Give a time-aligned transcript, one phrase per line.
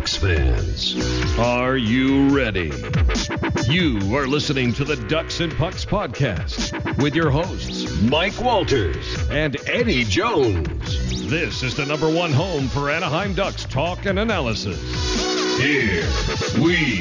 [0.00, 1.38] Ducks fans.
[1.38, 2.72] Are you ready?
[3.68, 9.58] You are listening to the Ducks and Pucks podcast with your hosts, Mike Walters and
[9.68, 11.28] Eddie Jones.
[11.28, 14.80] This is the number one home for Anaheim Ducks talk and analysis.
[15.58, 16.08] Here
[16.58, 17.00] we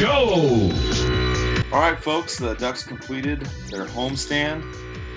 [0.00, 0.72] go.
[1.72, 4.64] All right, folks, the Ducks completed their homestand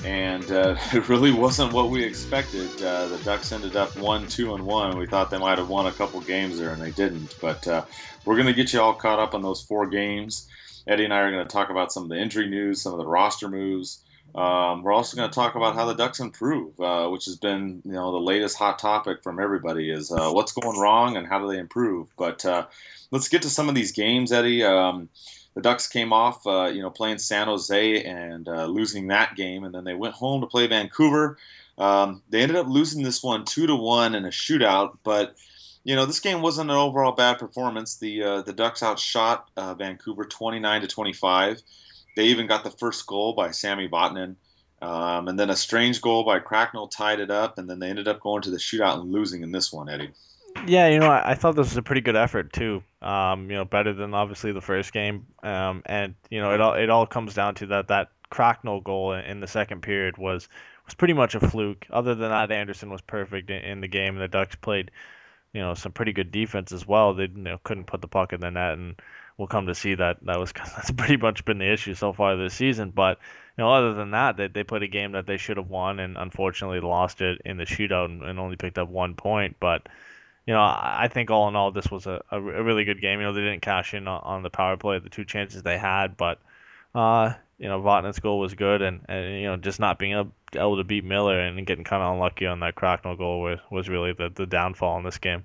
[0.08, 2.82] and uh, it really wasn't what we expected.
[2.82, 4.98] Uh, the Ducks ended up one, two, and one.
[4.98, 7.36] We thought they might have won a couple games there, and they didn't.
[7.42, 7.84] But uh,
[8.24, 10.48] we're going to get you all caught up on those four games.
[10.88, 13.00] Eddie and I are going to talk about some of the injury news, some of
[13.00, 14.01] the roster moves.
[14.34, 17.82] Um, we're also going to talk about how the Ducks improve, uh, which has been
[17.84, 21.39] you know the latest hot topic from everybody is uh, what's going wrong and how
[21.39, 22.07] do they improve.
[22.18, 22.68] But uh,
[23.12, 24.64] let's get to some of these games, Eddie.
[24.64, 25.10] Um,
[25.57, 29.64] the Ducks came off, uh, you know, playing San Jose and uh, losing that game,
[29.64, 31.39] and then they went home to play Vancouver.
[31.79, 35.36] Um, they ended up losing this one two to one in a shootout, but
[35.84, 37.96] you know this game wasn't an overall bad performance.
[37.96, 41.59] The uh, the Ducks outshot uh, Vancouver twenty nine to twenty five.
[42.16, 44.36] They even got the first goal by Sammy Vatanen.
[44.80, 48.08] Um, and then a strange goal by Cracknell tied it up, and then they ended
[48.08, 50.12] up going to the shootout and losing in this one, Eddie.
[50.68, 52.84] Yeah, you know, I, I thought this was a pretty good effort too.
[53.02, 55.28] Um, you know, better than obviously the first game.
[55.44, 59.14] Um, and you know, it all it all comes down to that that Cracknell goal
[59.14, 60.50] in, the second period was
[60.86, 61.86] was pretty much a fluke.
[61.90, 64.92] Other than that, Andersen was perfect in, in the game, the Ducks played,
[65.53, 67.14] you know, some pretty good defense as well.
[67.14, 68.95] They you know, couldn't put the puck in the net, and
[69.38, 72.36] we'll come to see that that was that's pretty much been the issue so far
[72.36, 72.92] this season.
[72.92, 73.20] But
[73.58, 76.00] you know, other than that, they they played a game that they should have won,
[76.00, 79.58] and unfortunately lost it in the shootout and, and only picked up one point.
[79.59, 79.88] But
[80.48, 83.20] you know, I think all in all, this was a, a, really good game.
[83.20, 86.16] You know, they didn't cash in on, the power play, the two chances they had,
[86.16, 86.40] but,
[86.95, 90.31] uh, you know, Vatanen's goal was good, and, and you know, just not being able,
[90.56, 93.90] able to beat Miller and getting kind of unlucky on that Cracknell goal was, was
[93.90, 95.44] really the, the downfall in this game.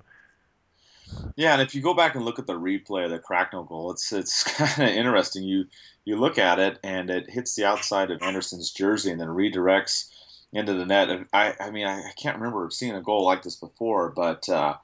[1.35, 3.91] Yeah, and if you go back and look at the replay of the Cracknell goal,
[3.91, 5.43] it's it's kind of interesting.
[5.43, 5.65] You
[6.05, 10.09] you look at it and it hits the outside of Andersen's jersey and then redirects
[10.53, 11.09] into the net.
[11.33, 14.75] I I mean I, I can't remember seeing a goal like this before, but uh,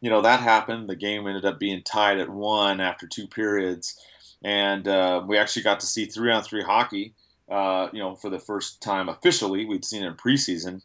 [0.00, 0.88] you know that happened.
[0.88, 4.00] The game ended up being tied at one after two periods,
[4.42, 7.14] and uh, we actually got to see three on three hockey.
[7.48, 10.82] Uh, you know, for the first time officially, we'd seen it in preseason,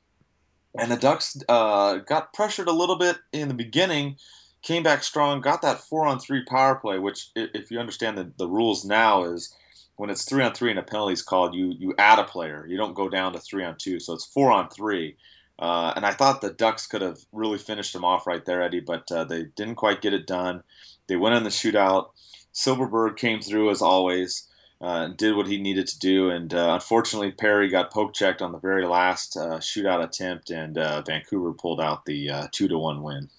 [0.78, 4.18] and the Ducks uh, got pressured a little bit in the beginning,
[4.62, 6.98] came back strong, got that four on three power play.
[7.00, 9.56] Which, if you understand the, the rules now, is
[9.98, 12.66] when it's three on three and a penalty is called, you you add a player.
[12.68, 15.18] You don't go down to three on two, so it's four on three.
[15.58, 18.82] Uh, and I thought the Ducks could have really finished them off right there, Eddie,
[18.82, 20.64] but uh, they didn't quite get it done.
[21.08, 22.10] They went in the shootout.
[22.54, 24.48] Silfverberg came through as always
[24.82, 26.30] uh, and did what he needed to do.
[26.30, 30.78] And uh, unfortunately, Perry got poke checked on the very last uh, shootout attempt, and
[30.78, 33.30] uh, Vancouver pulled out the two to one win.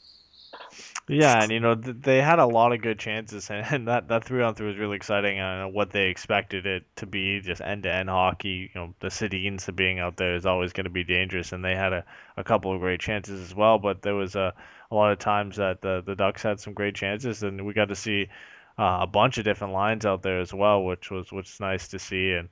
[1.08, 4.08] Yeah, and you know th- they had a lot of good chances, and, and that
[4.08, 5.38] that three on three was really exciting.
[5.38, 8.70] And what they expected it to be, just end to end hockey.
[8.74, 11.76] You know, the Sedins being out there is always going to be dangerous, and they
[11.76, 12.04] had a,
[12.36, 13.78] a couple of great chances as well.
[13.78, 14.52] But there was a,
[14.90, 17.88] a lot of times that the the Ducks had some great chances, and we got
[17.88, 18.28] to see
[18.76, 21.88] uh, a bunch of different lines out there as well, which was which is nice
[21.88, 22.48] to see, and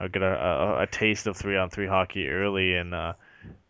[0.00, 3.14] uh, get a, a, a taste of three on three hockey early in uh,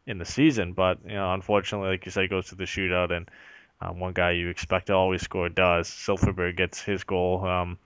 [0.06, 0.72] in the season.
[0.72, 3.28] But you know, unfortunately, like you said, it goes to the shootout and
[3.80, 5.88] um, one guy you expect to always score does.
[5.88, 7.78] Silfverberg gets his goal, um,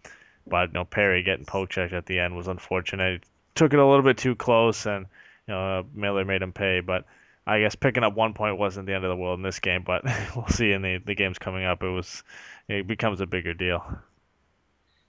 [0.46, 3.22] but you know, Perry getting poke checked at the end was unfortunate.
[3.54, 5.06] Took it a little bit too close, and
[5.46, 6.80] you know, uh, Miller made him pay.
[6.80, 7.04] But
[7.46, 9.84] I guess picking up one point wasn't the end of the world in this game.
[9.86, 10.04] But
[10.36, 11.82] we'll see in the the games coming up.
[11.82, 12.24] It was
[12.68, 13.84] it becomes a bigger deal.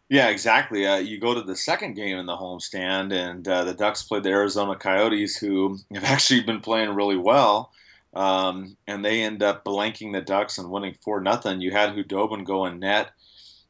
[0.07, 0.85] Yeah, exactly.
[0.85, 4.21] Uh, you go to the second game in the homestand, and uh, the Ducks played
[4.21, 7.71] the Arizona Coyotes, who have actually been playing really well.
[8.15, 11.59] Um, and they end up blanking the Ducks and winning four nothing.
[11.61, 13.11] You had Khudobin go in net.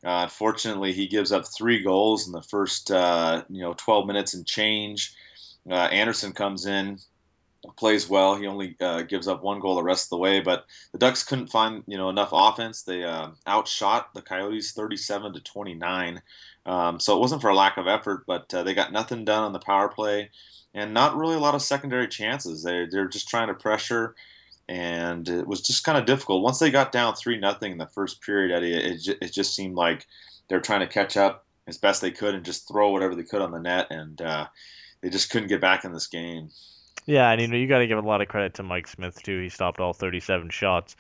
[0.06, 4.36] Uh, unfortunately, he gives up three goals in the first uh, you know 12 minutes
[4.36, 5.14] and change.
[5.68, 7.00] Uh, Andersen comes in,
[7.76, 8.36] plays well.
[8.36, 11.24] He only uh, gives up one goal the rest of the way, but the Ducks
[11.24, 12.84] couldn't find you know enough offense.
[12.84, 16.22] They uh, outshot the Coyotes 37 to 29.
[16.68, 19.44] Um, so it wasn't for a lack of effort, but uh, they got nothing done
[19.44, 20.30] on the power play,
[20.76, 22.62] and not really a lot of secondary chances.
[22.62, 24.16] They they're just trying to pressure
[24.68, 26.44] and it was just kind of difficult.
[26.44, 29.76] Once they got down three nothing in the first period, Eddie, it, it just seemed
[29.76, 30.06] like
[30.48, 33.24] they were trying to catch up as best they could and just throw whatever they
[33.24, 34.48] could on the net, and uh,
[35.02, 36.50] they just couldn't get back in this game.
[37.06, 39.22] Yeah, and you know you got to give a lot of credit to Mike Smith
[39.22, 39.42] too.
[39.42, 40.96] He stopped all 37 shots.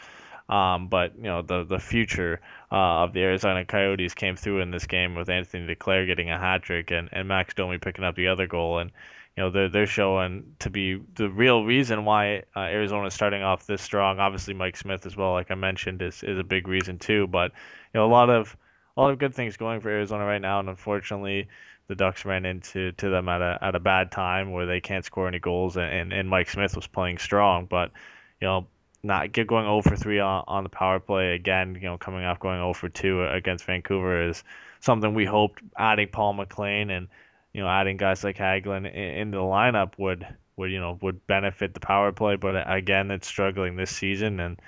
[0.47, 2.39] Um, but you know the the future
[2.71, 6.37] uh, of the Arizona Coyotes came through in this game with Anthony Duclair getting a
[6.37, 8.91] hat trick and, and Max Domi picking up the other goal and
[9.35, 13.43] you know they're they're showing to be the real reason why uh, Arizona is starting
[13.43, 14.19] off this strong.
[14.19, 17.27] Obviously, Mike Smith as well, like I mentioned, is is a big reason too.
[17.27, 17.51] But
[17.93, 18.55] you know a lot of
[18.95, 21.49] a lot of good things going for Arizona right now, and unfortunately,
[21.87, 25.03] the Ducks ran into to them at a at a bad time where they can't
[25.03, 27.91] score any goals, and, and, and Mike Smith was playing strong, but
[28.39, 28.67] you know
[29.03, 31.75] not get going 0 for 3 on, on the power play again.
[31.75, 34.43] You know, coming off going 0 for 2 against Vancouver is
[34.79, 37.07] something we hoped adding Paul MacLean and
[37.55, 41.73] you know, adding guys like Hagelin into the lineup would would you know would benefit
[41.73, 42.35] the power play.
[42.35, 44.59] But again, it's struggling this season, and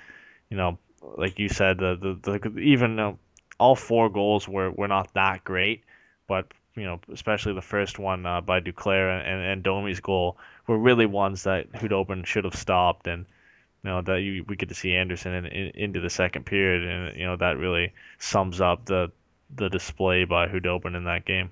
[0.48, 3.12] you know, like you said, the the, the even uh,
[3.60, 5.84] all four goals were were not that great,
[6.26, 6.46] but
[6.76, 11.06] you know, especially the first one uh, by Duclair and, and, Domi's goal were really
[11.06, 13.26] ones that Khudobin should have stopped, and
[13.84, 16.88] you know that you, we get to see Andersen in, in, into the second period,
[16.88, 19.12] and you know that really sums up the
[19.54, 21.50] the display by Khudobin in that game.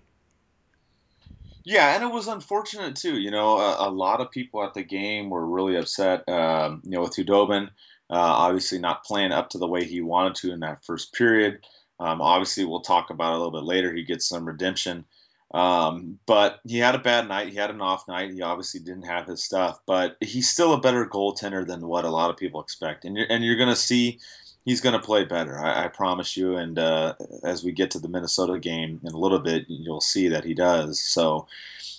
[1.67, 3.19] Yeah, and it was unfortunate too.
[3.19, 6.27] You know, a, a, lot of people at the game were really upset.
[6.29, 7.65] Um, you know, with Khudobin,
[8.09, 11.59] uh, obviously not playing up to the way he wanted to in that first period.
[11.99, 13.93] Um, obviously, we'll talk about it a little bit later.
[13.93, 15.07] He gets some redemption,
[15.55, 17.49] um, but he had a bad night.
[17.49, 18.31] He had an off night.
[18.31, 22.11] He obviously didn't have his stuff, but he's still a better goaltender than what a
[22.11, 23.05] lot of people expect.
[23.05, 24.21] And you're, and you're going to see
[24.67, 25.59] he's going to play better.
[25.59, 26.57] I, I, promise you.
[26.57, 30.29] And uh, as we get to the Minnesota game in a little bit, you'll see
[30.29, 31.01] that he does.
[31.01, 31.47] So,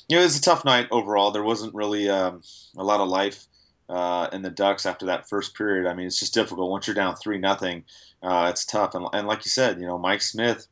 [0.10, 1.31] it was a tough night overall.
[1.31, 2.42] There wasn't really um,
[2.78, 3.46] a lot of life
[3.90, 5.90] uh, in the Ducks after that first period.
[5.90, 7.84] I mean, it's just difficult once you're down three nothing.
[8.22, 8.96] Uh, it's tough.
[8.96, 10.68] And, and like you said, you know, Mike Smith,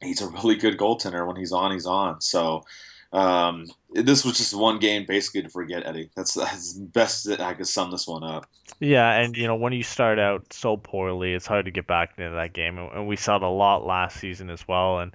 [0.00, 1.26] he's a really good goaltender.
[1.26, 2.20] When he's on, he's on.
[2.20, 2.64] So
[3.12, 6.10] um, this was just one game basically to forget Eddie.
[6.14, 8.46] That's, that's best that I could sum this one up.
[8.80, 12.12] Yeah, and you know when you start out so poorly, it's hard to get back
[12.18, 14.98] into that game, and we saw it a lot last season as well.
[14.98, 15.14] And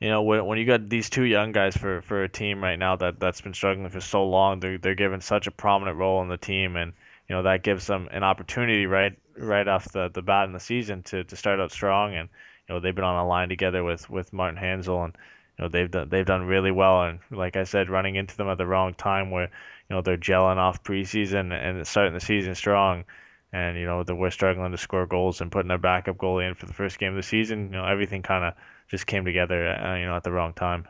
[0.00, 2.78] you know when, when you got these two young guys for, for a team right
[2.78, 6.20] now that that's been struggling for so long, they're they're given such a prominent role
[6.20, 6.92] in the team, and
[7.28, 10.60] you know that gives them an opportunity right right off the, the bat in the
[10.60, 12.14] season to, to start out strong.
[12.14, 12.28] And
[12.68, 15.16] you know they've been on a line together with with Martin Hanzal and
[15.64, 17.02] know they've done they've done really well.
[17.02, 19.50] And like I said running into them at the wrong time where
[19.88, 23.04] you know they're gelling off preseason and starting the season strong.
[23.52, 26.54] And you know that we're struggling to score goals and putting our backup goalie in
[26.54, 27.66] for the first game of the season.
[27.66, 28.54] You know everything kind of
[28.88, 30.86] just came together uh, you know at the wrong time.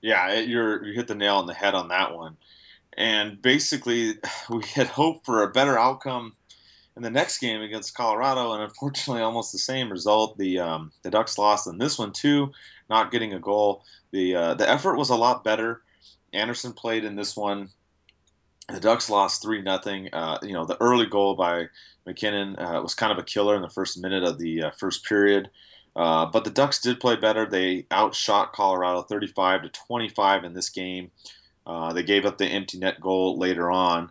[0.00, 2.36] Yeah you're you hit the nail on the head on that one.
[2.96, 4.14] And basically
[4.50, 6.34] we had hoped for a better outcome
[6.96, 10.36] in the next game against Colorado, and unfortunately, almost the same result.
[10.36, 12.52] The um, the Ducks lost in this one too,
[12.88, 13.84] not getting a goal.
[14.10, 15.82] The uh, the effort was a lot better.
[16.32, 17.70] Andersen played in this one.
[18.68, 20.10] The Ducks lost three nothing.
[20.12, 21.68] Uh, you know, the early goal by
[22.06, 25.04] MacKinnon uh, was kind of a killer in the first minute of the uh, first
[25.04, 25.50] period.
[25.96, 27.46] Uh, but the Ducks did play better.
[27.46, 31.10] They outshot Colorado 35 to 25 in this game.
[31.94, 34.10] They gave up the empty net goal later on.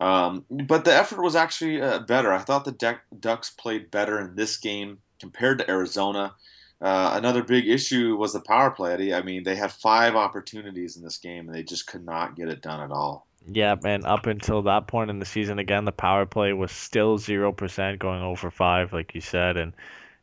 [0.00, 2.32] Um, but the effort was actually uh, better.
[2.32, 6.34] I thought the Ducks played better in this game compared to Arizona.
[6.80, 9.12] Uh, another big issue was the power play.
[9.12, 12.48] I mean, they had five opportunities in this game, and they just could not get
[12.48, 13.26] it done at all.
[13.50, 17.18] Yeah, and Up until that point in the season, again, the power play was still
[17.18, 19.72] zero percent, going over five, like you said, and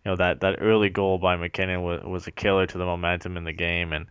[0.03, 3.35] you know that that early goal by MacKinnon was was a killer to the momentum
[3.35, 4.07] in the game, and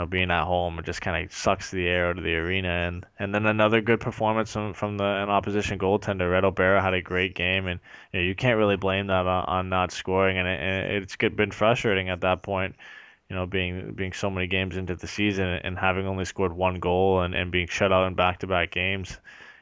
[0.00, 2.68] know, being at home it just kind of sucks the air out of the arena.
[2.68, 6.30] And and then another good performance from, from the an opposition goaltender.
[6.30, 7.80] Reto Berra had a great game, and
[8.12, 10.38] you, know, you can't really blame that on, on not scoring.
[10.38, 12.76] And, it, and it's been frustrating at that point,
[13.28, 16.80] you know, being being so many games into the season and having only scored one
[16.80, 19.18] goal and, and being shut out in back to back games.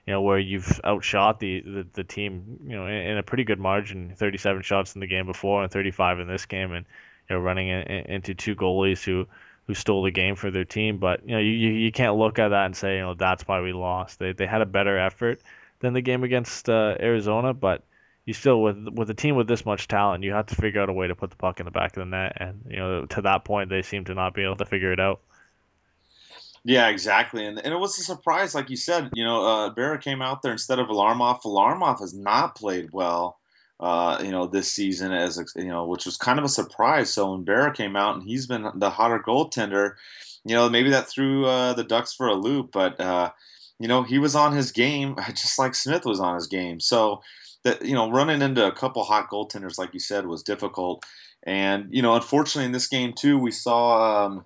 [0.07, 3.45] You know, where you've outshot the, the, the team, you know, in, in, a pretty
[3.45, 6.87] good margin, 37 shots in the game before and 35 in this game, and
[7.29, 9.27] you know, running in, in, into two goalies who
[9.71, 10.99] who stole the game for their team.
[10.99, 13.61] But you know, you, you can't look at that and say, you know, that's why
[13.61, 14.19] we lost.
[14.19, 15.41] They they had a better effort
[15.79, 17.85] than the game against uh, Arizona, but
[18.25, 20.89] you still with with a team with this much talent, you have to figure out
[20.89, 22.37] a way to put the puck in the back of the net.
[22.39, 24.99] And you know, to that point, they seem to not be able to figure it
[24.99, 25.21] out.
[26.65, 29.11] Yeah, exactly, and and it was a surprise, like you said.
[29.15, 31.43] You know, uh, Berra came out there instead of Varlamov.
[31.43, 33.39] Varlamov has not played well
[33.81, 37.13] uh, you know, this season as you know, which was kind of a surprise.
[37.13, 39.95] So when Berra came out and he's been the hotter goaltender,
[40.45, 43.31] you know, maybe that threw uh, the Ducks for a loop, but uh,
[43.79, 46.79] you know, he was on his game just like Smith was on his game.
[46.79, 47.23] So
[47.65, 51.05] that you know, running into a couple hot goaltenders, like you said, was difficult.
[51.43, 54.45] And you know, unfortunately, in this game too, we saw um,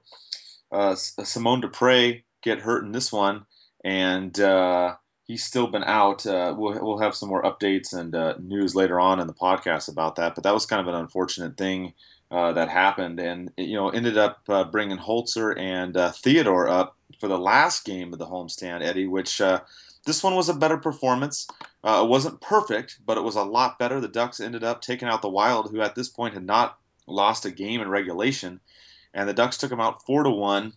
[0.71, 3.47] uh, Simon Despres get hurt in this one,
[3.85, 4.95] and uh,
[5.27, 6.27] he's still been out.
[6.27, 9.89] Uh, we'll, we'll have some more updates and uh, news later on in the podcast
[9.89, 10.35] about that.
[10.35, 11.95] But that was kind of an unfortunate thing
[12.31, 16.97] uh, that happened, and you know ended up uh, bringing Holzer and uh, Theodore up
[17.21, 19.61] for the last game of the homestand, Eddie, which uh,
[20.05, 21.47] this one was a better performance.
[21.85, 24.01] It wasn't perfect, but it was a lot better.
[24.01, 27.45] The Ducks ended up taking out the Wild, who at this point had not lost
[27.45, 28.59] a game in regulation,
[29.13, 30.73] and the Ducks took them out four to one.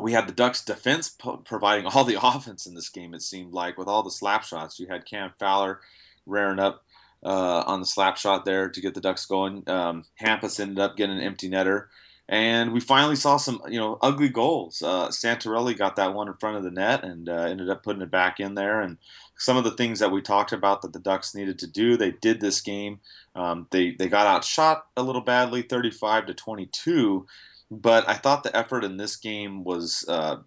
[0.00, 3.14] We had the Ducks defense providing all the offense in this game.
[3.14, 5.80] It seemed like with all the slap shots, you had Cam Fowler
[6.26, 6.84] rearing up
[7.24, 9.68] uh, on the slap shot there to get the Ducks going.
[9.68, 11.86] Um, Hampus ended up getting an empty netter.
[12.28, 14.82] And we finally saw some, you know, ugly goals.
[14.82, 18.02] Uh, Santorelli got that one in front of the net and uh, ended up putting
[18.02, 18.80] it back in there.
[18.80, 18.98] And
[19.36, 22.12] some of the things that we talked about that the Ducks needed to do, they
[22.12, 23.00] did this game.
[23.34, 27.26] Um, they they got outshot a little badly, 35 to 22.
[27.70, 30.38] But I thought the effort in this game was uh,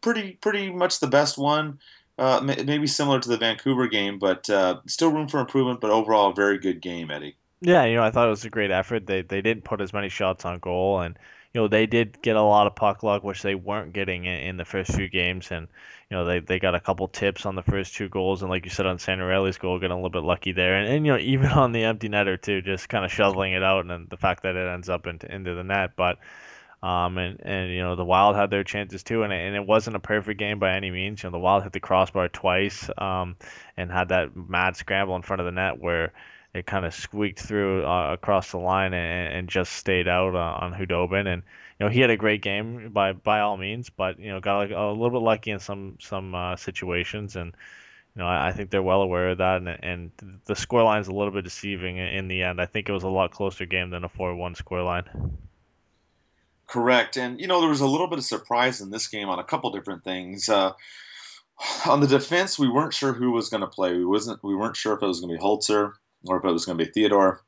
[0.00, 1.78] pretty pretty much the best one.
[2.18, 5.80] Uh, maybe similar to the Vancouver game, but uh, still room for improvement.
[5.80, 7.36] But overall, a very good game, Eddie.
[7.62, 9.06] Yeah, you know, I thought it was a great effort.
[9.06, 11.18] They they didn't put as many shots on goal, and
[11.52, 14.40] you know they did get a lot of puck luck, which they weren't getting in,
[14.40, 15.50] in the first few games.
[15.50, 15.66] And
[16.08, 18.64] you know they, they got a couple tips on the first two goals, and like
[18.64, 20.76] you said on Santorelli's goal, getting a little bit lucky there.
[20.76, 23.62] And, and you know even on the empty netter too, just kind of shoveling it
[23.62, 26.18] out, and the fact that it ends up into into the net, but.
[26.82, 29.66] Um, and, and you know the Wild had their chances too, and it, and it
[29.66, 31.22] wasn't a perfect game by any means.
[31.22, 33.36] You know the Wild hit the crossbar twice, um,
[33.76, 36.14] and had that mad scramble in front of the net where
[36.52, 40.64] it kind of squeaked through uh, across the line and, and just stayed out uh,
[40.64, 41.26] on Khudobin.
[41.26, 41.42] And
[41.78, 44.70] you know he had a great game by by all means, but you know got
[44.70, 47.54] a, a little bit lucky in some some uh, situations and.
[48.16, 50.10] You know, I, I think they're well aware of that, and, and
[50.44, 52.60] the scoreline is a little bit deceiving in the end.
[52.60, 55.30] I think it was a lot closer game than a 4-1 scoreline.
[56.66, 59.38] Correct, and you know there was a little bit of surprise in this game on
[59.38, 60.48] a couple different things.
[60.48, 60.72] Uh,
[61.86, 63.92] on the defense, we weren't sure who was going to play.
[63.96, 64.42] We wasn't.
[64.42, 65.92] We weren't sure if it was going to be Holzer
[66.26, 67.42] or if it was going to be Theodore.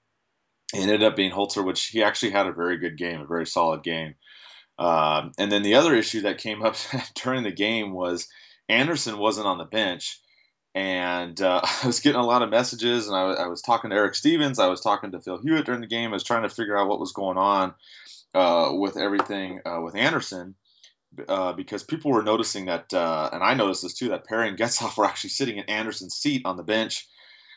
[0.74, 3.46] It ended up being Holzer, which he actually had a very good game, a very
[3.46, 4.14] solid game.
[4.78, 6.76] Um, and then the other issue that came up
[7.22, 8.28] during the game was
[8.68, 10.18] Andersen wasn't on the bench.
[10.74, 13.96] And uh, I was getting a lot of messages, and I, I, was talking to
[13.96, 14.58] Eric Stephens.
[14.58, 16.10] I was talking to Phil Hewitt during the game.
[16.10, 17.74] I was trying to figure out what was going on
[18.34, 20.54] uh, with everything uh, with Andersen
[21.28, 24.58] uh, because people were noticing that, uh, and I noticed this too, that Perry and
[24.58, 27.06] Getzlaf were actually sitting in Andersen's seat on the bench,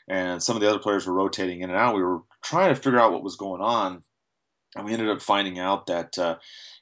[0.08, 1.96] and some of the other players were rotating in and out.
[1.96, 4.04] We were trying to figure out what was going on,
[4.76, 6.38] and we ended up finding out that uh,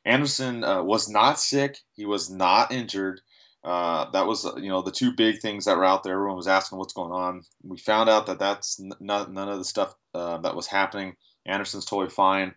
[0.05, 3.21] Andersen uh, was not sick, he was not injured.
[3.63, 6.13] that was, you know, the two big things that were out there.
[6.13, 7.43] Everyone was asking what's going on.
[7.63, 11.15] We found out that that's n- none of the stuff that was happening.
[11.45, 12.53] Andersen's totally fine.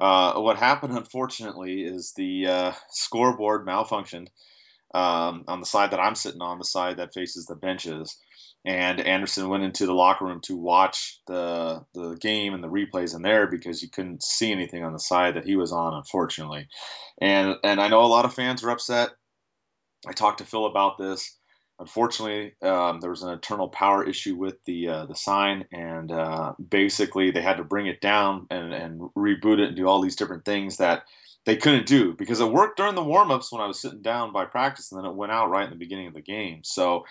[0.00, 4.28] Uh, what happened, unfortunately, is the uh, scoreboard malfunctioned
[4.94, 8.16] um, on the side that I'm sitting on, the side that faces the benches.
[8.64, 13.14] And Andersen went into the locker room to watch the the game and the replays
[13.14, 16.68] in there because you couldn't see anything on the side that he was on, unfortunately.
[17.20, 19.10] And and I know a lot of fans are upset.
[20.06, 21.36] I talked to Phil about this.
[21.78, 26.52] Unfortunately, um, there was an internal power issue with the uh, the sign, and uh,
[26.68, 30.16] basically they had to bring it down and, and reboot it and do all these
[30.16, 31.04] different things that
[31.46, 34.44] they couldn't do because it worked during the warmups when I was sitting down by
[34.44, 36.60] practice, and then it went out right in the beginning of the game.
[36.64, 37.06] So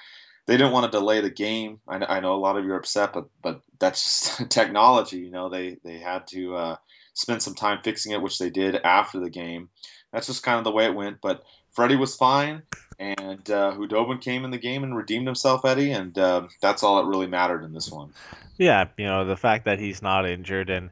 [0.50, 1.80] they didn't want to delay the game.
[1.88, 4.04] I, I know a lot of you are upset, but but that's
[4.38, 5.18] just technology.
[5.20, 6.76] You know, they they had to uh,
[7.14, 9.70] spend some time fixing it, which they did after the game.
[10.12, 11.22] That's just kind of the way it went.
[11.22, 12.64] But Freddie was fine
[13.00, 16.98] and uh, Khudobin came in the game and redeemed himself, Eddie, and uh, that's all
[16.98, 18.12] that really mattered in this one.
[18.58, 20.90] Yeah, you know the fact that he's not injured and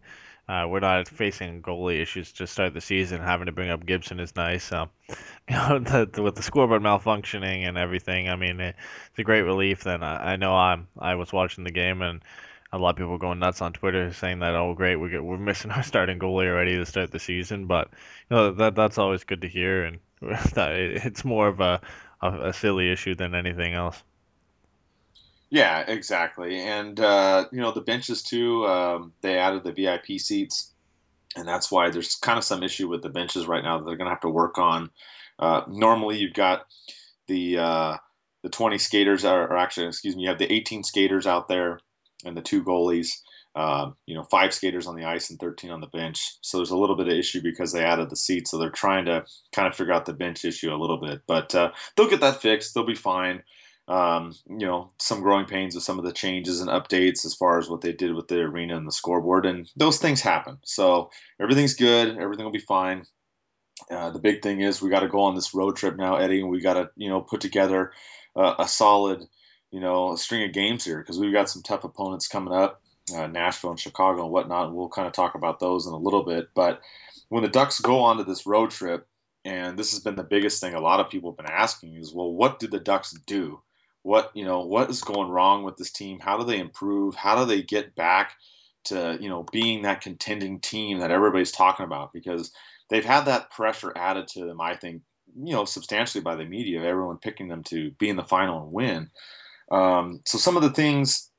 [0.48, 3.22] uh, we're not facing goalie issues to start the season.
[3.22, 4.72] Having to bring up Gibson is nice.
[4.72, 4.89] Um,
[5.50, 8.75] you know, the, the, with the scoreboard malfunctioning and everything, I mean, it,
[9.10, 9.84] it's a great relief.
[9.84, 12.22] Then I, I know I'm I was watching the game and
[12.72, 15.24] a lot of people were going nuts on Twitter saying that oh great we get,
[15.24, 17.89] we're missing our starting goalie already to start the season, but
[18.30, 21.82] you know that that's always good to hear and that it's more of a,
[22.22, 24.01] a, a silly issue than anything else.
[25.50, 26.60] Yeah, exactly.
[26.60, 28.66] And uh, you know the benches too.
[28.66, 30.74] Um, they added the VIP seats,
[31.36, 33.96] and that's why there's kind of some issue with the benches right now that they're
[33.96, 34.89] going to have to work on.
[35.39, 36.66] Uh, normally, you've got
[37.27, 37.98] the uh,
[38.44, 41.80] the 20 skaters, are, or, actually, excuse me, you have the 18 skaters out there
[42.25, 43.22] and the two goalies.
[43.56, 46.38] Uh, you know, five skaters on the ice and 13 on the bench.
[46.42, 48.51] So there's a little bit of issue because they added the seats.
[48.51, 51.22] So they're trying to kind of figure out the bench issue a little bit.
[51.25, 52.75] But uh, they'll get that fixed.
[52.75, 53.42] They'll be fine.
[53.88, 57.58] Um, you know, some growing pains with some of the changes and updates as far
[57.58, 59.46] as what they did with the arena and the scoreboard.
[59.46, 60.58] And those things happen.
[60.63, 62.17] So everything's good.
[62.17, 63.06] Everything will be fine.
[63.89, 66.41] Uh, the big thing is we got to go on this road trip now, Eddie,
[66.41, 67.94] and we got to, you know, put together
[68.36, 69.24] uh, a solid,
[69.72, 72.82] you know, string of games here because we've got some tough opponents coming up
[73.15, 74.74] uh, Nashville and Chicago and whatnot.
[74.74, 76.50] We'll kind of talk about those in a little bit.
[76.53, 76.82] But
[77.29, 79.08] when the Ducks go onto this road trip
[79.46, 82.13] and this has been the biggest thing a lot of people have been asking is,
[82.13, 83.62] well, what did the Ducks do?
[84.08, 86.20] What you know, what is going wrong with this team?
[86.22, 87.16] How do they improve?
[87.16, 88.32] How do they get back
[88.86, 92.14] to you know being that contending team that everybody's talking about?
[92.14, 92.52] Because
[92.90, 95.02] they've had that pressure added to them, I think,
[95.36, 98.72] you know, substantially by the media, everyone picking them to be in the final and
[98.72, 99.10] win.
[99.72, 101.30] Um, so some of the things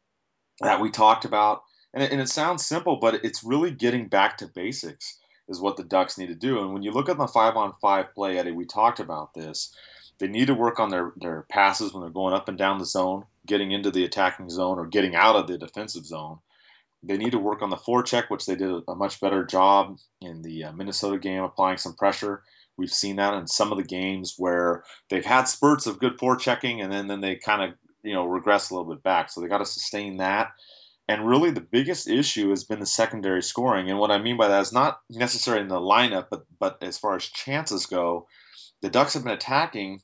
[0.60, 1.62] that we talked about,
[1.94, 5.78] and it, and it sounds simple, but it's really getting back to basics is what
[5.78, 6.60] the Ducks need to do.
[6.60, 9.74] And when you look at the five on five play, Eddie, we talked about this.
[10.18, 12.84] They need to work on their, their passes when they're going up and down the
[12.84, 16.38] zone, getting into the attacking zone or getting out of the defensive zone.
[17.04, 20.42] They need to work on the forecheck, which they did a much better job in
[20.42, 22.42] the uh, Minnesota game, applying some pressure.
[22.76, 26.82] We've seen that in some of the games where they've had spurts of good forechecking
[26.82, 29.30] and then, then they kind of you know regress a little bit back.
[29.30, 30.52] So they got to sustain that.
[31.06, 33.88] And really, the biggest issue has been the secondary scoring.
[33.88, 36.98] And what I mean by that is not necessarily in the lineup, but but as
[36.98, 38.26] far as chances go,
[38.82, 40.02] the Ducks have been attacking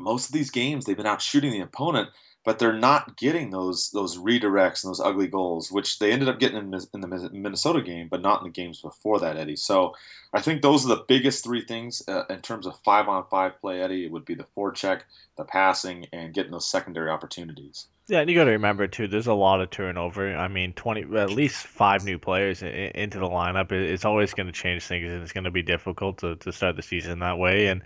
[0.00, 0.84] most of these games.
[0.84, 2.08] They've been out shooting the opponent,
[2.44, 6.38] but they're not getting those those redirects and those ugly goals, which they ended up
[6.38, 9.56] getting in, in, the Minnesota game, but not in the games before that, Eddie.
[9.56, 9.94] So
[10.32, 13.60] I think those are the biggest three things uh, in terms of five on five
[13.60, 14.04] play, Eddie.
[14.04, 15.02] It would be the forecheck,
[15.36, 17.86] the passing, and getting those secondary opportunities.
[18.08, 19.06] Yeah, and you got to remember too.
[19.06, 20.34] There's a lot of turnover.
[20.34, 23.70] I mean, twenty at least five new players into the lineup.
[23.70, 26.76] It's always going to change things, and it's going to be difficult to, to start
[26.76, 27.66] the season that way.
[27.66, 27.82] And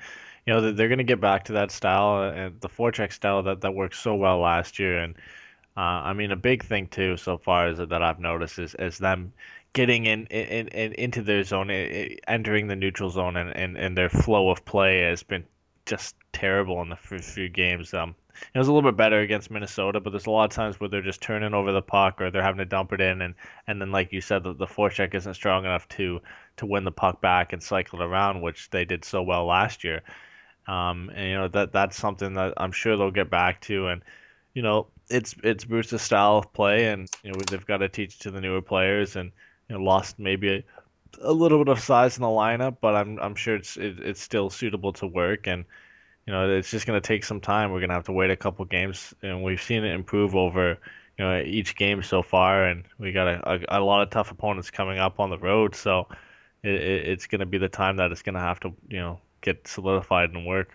[0.46, 3.62] you know they're going to get back to that style and the forecheck style that
[3.62, 4.98] that worked so well last year.
[4.98, 5.14] And
[5.76, 8.98] uh, I mean, a big thing too so far is that I've noticed is, is
[8.98, 9.32] them
[9.72, 14.10] getting in, in, in into their zone, entering the neutral zone, and, and, and their
[14.10, 15.44] flow of play has been
[15.86, 17.92] just terrible in the first few games.
[17.92, 18.14] Um,
[18.52, 20.88] it was a little bit better against Minnesota, but there's a lot of times where
[20.88, 23.34] they're just turning over the puck or they're having to dump it in, and
[23.66, 26.20] and then like you said, the, the forecheck isn't strong enough to
[26.58, 29.84] to win the puck back and cycle it around, which they did so well last
[29.84, 30.02] year.
[30.66, 34.02] Um, and you know that that's something that I'm sure they'll get back to, and
[34.54, 38.20] you know it's it's Bruce's style of play, and you know they've got to teach
[38.20, 39.32] to the newer players, and
[39.68, 40.64] you know lost maybe a,
[41.20, 44.22] a little bit of size in the lineup, but I'm I'm sure it's it, it's
[44.22, 45.64] still suitable to work, and
[46.26, 47.70] you know it's just going to take some time.
[47.70, 50.78] We're going to have to wait a couple games, and we've seen it improve over
[51.18, 54.30] you know each game so far, and we got a, a, a lot of tough
[54.30, 56.08] opponents coming up on the road, so
[56.62, 58.98] it, it, it's going to be the time that it's going to have to you
[58.98, 60.70] know get solidified and work.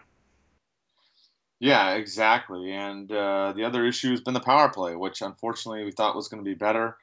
[1.59, 2.71] Yeah, exactly.
[2.71, 6.29] And uh, the other issue has been the power play, which unfortunately we thought was
[6.29, 6.95] going to be better.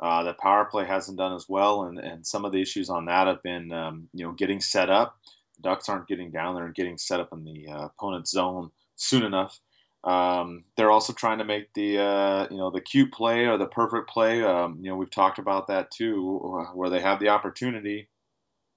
[0.00, 3.04] Uh, the power play hasn't done as well, and, and some of the issues on
[3.04, 5.16] that have been, um, you know, getting set up.
[5.56, 8.70] The Ducks aren't getting down there and getting set up in the uh, opponent's zone
[8.96, 9.60] soon enough.
[10.02, 13.66] Um, they're also trying to make the, uh, you know, the cute play or the
[13.66, 14.42] perfect play.
[14.42, 18.08] Um, you know, we've talked about that too, where they have the opportunity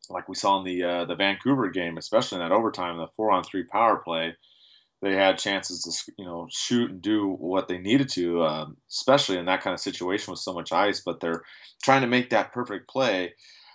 [0.10, 3.32] like we saw in the uh, the Vancouver game, especially in that overtime, the four
[3.32, 4.36] on three power play,
[5.02, 9.38] they had chances to you know shoot and do what they needed to, um, especially
[9.38, 11.02] in that kind of situation with so much ice.
[11.02, 11.44] But they're
[11.82, 13.34] trying to make that perfect play,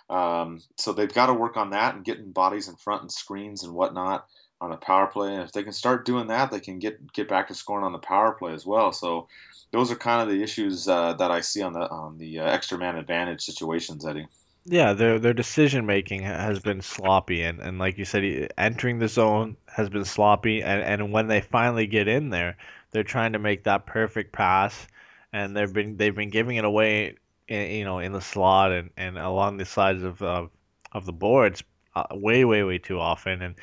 [0.09, 3.63] um, so they've got to work on that and getting bodies in front and screens
[3.63, 4.25] and whatnot
[4.61, 5.33] on a power play.
[5.33, 7.93] And if they can start doing that, they can get get back to scoring on
[7.93, 8.91] the power play as well.
[8.91, 9.27] So
[9.71, 12.45] those are kind of the issues uh, that I see on the on the uh,
[12.45, 14.27] extra man advantage situations, Eddie
[14.71, 19.07] yeah, their their decision making has been sloppy, and, and like you said, entering the
[19.07, 22.55] zone has been sloppy, and, and when they finally get in there,
[22.91, 24.87] they're trying to make that perfect pass,
[25.33, 27.15] and they've been they've been giving it away,
[27.47, 30.45] in, you know, in the slot and, and along the sides of uh,
[30.91, 31.63] of the boards,
[31.95, 33.55] uh, way way way too often, and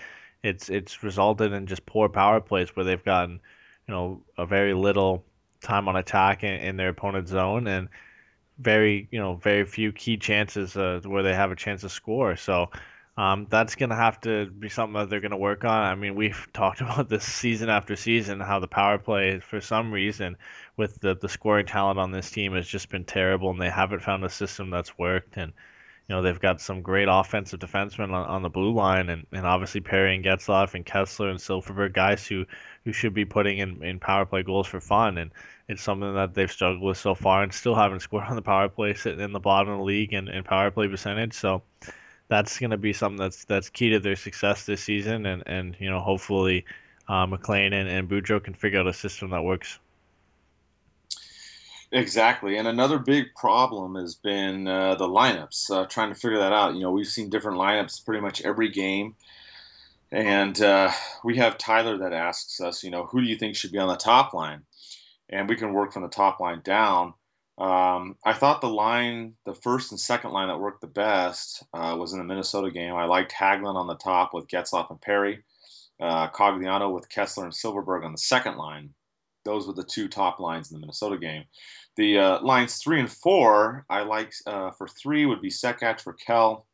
[0.42, 3.40] it's it's resulted in just poor power plays where they've gotten,
[3.86, 5.24] you know, a very little
[5.62, 7.88] time on attack in, in their opponent's zone, and
[8.58, 12.36] very you know very few key chances uh, where they have a chance to score.
[12.36, 12.70] So
[13.16, 15.82] um, that's going to have to be something that they're going to work on.
[15.82, 19.92] I mean, we've talked about this season after season how the power play, for some
[19.92, 20.36] reason,
[20.76, 24.02] with the the scoring talent on this team has just been terrible, and they haven't
[24.02, 25.36] found a system that's worked.
[25.36, 25.52] And
[26.08, 29.46] you know they've got some great offensive defensemen on, on the blue line, and, and
[29.46, 32.46] obviously Perry and Getzlaf and Kesler and Silfverberg, guys who
[32.84, 35.18] who should be putting in, in power play goals for fun.
[35.18, 35.32] And
[35.68, 38.68] it's something that they've struggled with so far and still haven't scored on the power
[38.68, 41.34] play, sitting in the bottom of the league in, in power play percentage.
[41.34, 41.62] So
[42.28, 45.26] that's going to be something that's that's key to their success this season.
[45.26, 46.64] And, and you know, hopefully
[47.08, 49.80] uh, MacLean and, and Boudreau can figure out a system that works.
[51.92, 55.70] Exactly, and another big problem has been uh, the lineups.
[55.70, 56.74] Uh, trying to figure that out.
[56.74, 59.14] You know, we've seen different lineups pretty much every game,
[60.10, 60.90] and uh,
[61.24, 63.88] we have Tyler that asks us, you know, who do you think should be on
[63.88, 64.62] the top line?
[65.28, 67.14] and we can work from the top line down.
[67.58, 71.96] Um, I thought the line, the first and second line that worked the best uh,
[71.98, 72.94] was in the Minnesota game.
[72.94, 75.42] I liked Hagelin on the top with Getzlaf and Perry,
[75.98, 78.90] uh, Cogliano with Kesler and Silfverberg on the second line.
[79.46, 81.44] Those were the two top lines in the Minnesota game.
[81.96, 86.64] The uh, lines three and four, I like uh, for three would be Sekac, Rakell,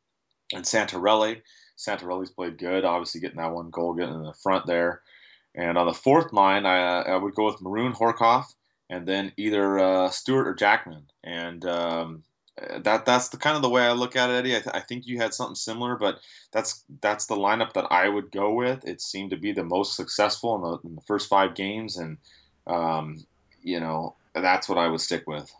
[0.52, 1.42] and Santorelli.
[1.78, 5.02] Santorelli's played good, obviously getting that one goal, getting in the front there.
[5.54, 8.46] And on the fourth line, I, I would go with Maroon, Horcoff,
[8.88, 11.04] and then either uh, Stewart or Jackman.
[11.22, 12.22] And um,
[12.80, 14.56] that that's the kind of the way I look at it, Eddie.
[14.56, 16.20] I, th- I, think you had something similar, but
[16.52, 18.86] that's that's the lineup that I would go with.
[18.86, 22.18] It seemed to be the most successful in the, in the first five games, and
[22.66, 23.24] um,
[23.62, 25.50] you know that's what I would stick with.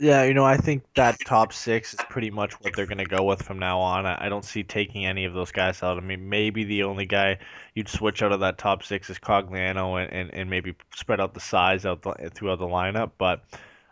[0.00, 3.04] Yeah, you know, I think that top six is pretty much what they're going to
[3.04, 4.06] go with from now on.
[4.06, 5.96] I, don't see taking any of those guys out.
[5.96, 7.38] I mean, maybe the only guy
[7.74, 11.34] you'd switch out of that top six is Cogliano and, and, and maybe spread out
[11.34, 13.10] the size out the, throughout the lineup.
[13.18, 13.42] But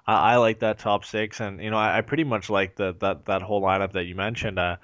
[0.07, 2.95] I, I like that top six, and you know, I, I pretty much like the
[3.01, 4.61] that that whole lineup that you mentioned.
[4.61, 4.77] Uh,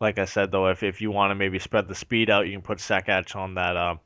[0.00, 2.52] like I said, though, if, if you want to maybe spread the speed out, you
[2.52, 3.96] can put Sekac on that uh,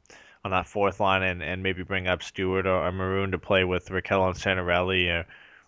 [0.45, 3.65] on that fourth line and, and maybe bring up Stewart or, or Maroon to play
[3.65, 5.27] with Rakell and Santorelli or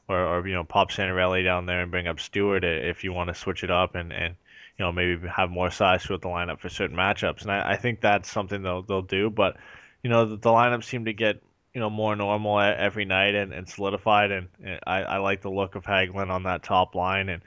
[0.09, 3.29] or, or you know pop Santorelli down there and bring up Stewart if you want
[3.29, 4.35] to switch it up and, and
[4.79, 7.43] you know maybe have more size throughout the lineup for certain matchups.
[7.43, 9.31] And I, I think that's something they'll they'll do.
[9.31, 9.57] But
[10.03, 13.69] you know the, the lineups to get you know more normal every night and, and
[13.69, 14.31] solidified.
[14.31, 17.43] And, and I, I like the look of Hagelin on that top line and.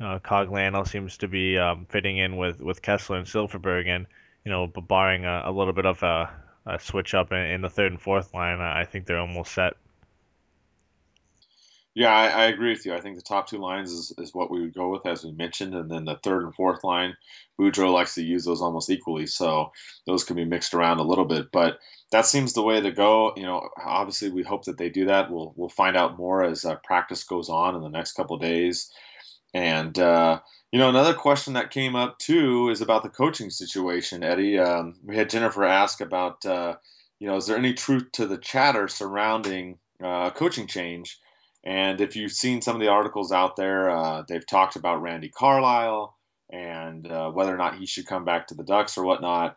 [0.00, 4.06] Uh, Cogliano seems to be um, fitting in with, with Kesler and Silfverberg, and
[4.44, 6.30] you know, barring a, a little bit of a,
[6.68, 9.74] a switch up in, in, the third and fourth line, I think they're almost set.
[11.94, 12.94] Yeah, I, I, agree with you.
[12.94, 15.32] I think the top two lines is, is what we would go with, as we
[15.32, 17.16] mentioned, and then the third and fourth line,
[17.58, 19.72] Boudreau likes to use those almost equally, so
[20.06, 21.50] those can be mixed around a little bit.
[21.50, 21.80] But
[22.12, 23.32] that seems the way to go.
[23.36, 25.30] You know, obviously we hope that they do that.
[25.30, 28.92] We'll we'll find out more as uh, practice goes on in the next couple days.
[29.54, 30.40] And uh,
[30.72, 34.58] you know, another question that came up too is about the coaching situation, Eddie.
[34.58, 36.76] Um, we had Jennifer ask about, uh,
[37.18, 41.18] you know, is there any truth to the chatter surrounding uh, coaching change?
[41.64, 45.30] And if you've seen some of the articles out there, uh, they've talked about Randy
[45.30, 46.16] Carlyle
[46.50, 49.56] and uh, whether or not he should come back to the Ducks or whatnot.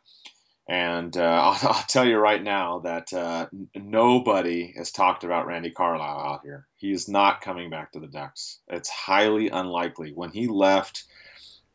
[0.67, 5.47] And uh, I'll, I'll, tell you right now that uh, n- nobody has talked about
[5.47, 6.67] Randy Carlyle out here.
[6.78, 8.60] He is not coming back to the Ducks.
[8.67, 10.12] It's highly unlikely.
[10.13, 11.04] When he left,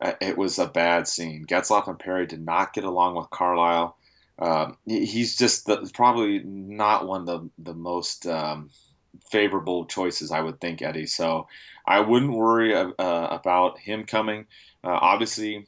[0.01, 1.45] uh, it was a bad scene.
[1.47, 3.97] Getzlaf and Perry did not get along with Carlyle.
[4.39, 8.71] Um, he's just the, probably not one of the, the most um,
[9.31, 11.07] favorable choices, I would think, Eddie.
[11.07, 11.49] So
[11.87, 14.47] I wouldn't worry uh, about him coming.
[14.85, 15.67] Uh, obviously,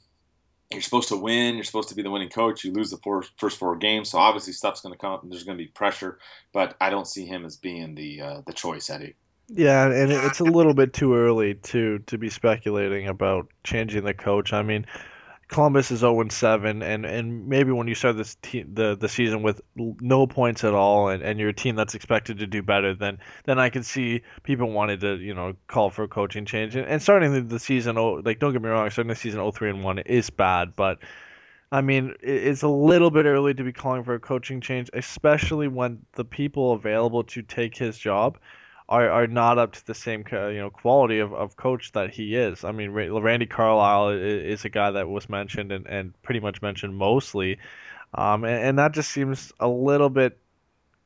[0.70, 1.54] you're supposed to win.
[1.54, 2.64] You're supposed to be the winning coach.
[2.64, 5.20] You lose the four, first four games, so obviously stuff's going to come.
[5.24, 6.18] There's going to be pressure,
[6.52, 9.14] but I don't see him as being the uh, the choice, Eddie.
[9.48, 14.12] Yeah, and it's a little bit too early to to be speculating about changing the
[14.12, 14.52] coach.
[14.52, 14.84] I mean,
[15.48, 19.62] Columbus is 0 7, and, and maybe when you start this the the season with
[19.74, 23.18] no points at all, and, and you're a team that's expected to do better, then
[23.44, 26.76] then I can see people wanted to you know call for a coaching change.
[26.76, 29.38] And, and starting the, the season, oh, like don't get me wrong, starting the season
[29.38, 30.98] 0 3 and 1 is bad, but
[31.72, 35.68] I mean it's a little bit early to be calling for a coaching change, especially
[35.68, 38.38] when the people available to take his job
[38.88, 42.34] are, are not up to the same you know quality of, of coach that he
[42.34, 42.64] is.
[42.64, 46.96] I mean, Randy Carlyle is, a guy that was mentioned and, and pretty much mentioned
[46.96, 47.58] mostly,
[48.14, 50.38] um, and, and that just seems a little bit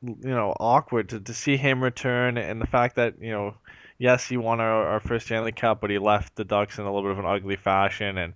[0.03, 3.55] you know awkward to, to see him return and the fact that you know
[3.97, 6.93] yes he won our, our first Stanley Cup but he left the Ducks in a
[6.93, 8.33] little bit of an ugly fashion and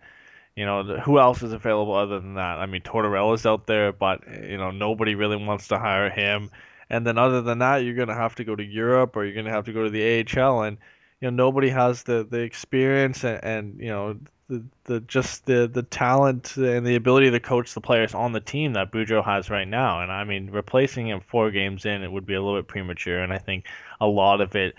[0.56, 2.60] you know who else is available other than that?
[2.60, 6.52] I mean Tortorella's out there but you know nobody really wants to hire him
[6.90, 9.56] and then other than that, you're gonna have to go to Europe or you're gonna
[9.56, 10.78] have to go to the AHL, and
[11.22, 14.18] you know nobody has the the experience and, and you know
[14.50, 18.40] the, the just the the talent and the ability to coach the players on the
[18.40, 20.02] team that Boudreau has right now.
[20.02, 23.22] And I mean, replacing him four games in, it would be a little bit premature.
[23.22, 23.66] And I think
[24.00, 24.76] a lot of it,